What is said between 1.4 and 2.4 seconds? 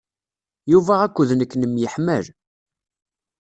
nemyeḥmal.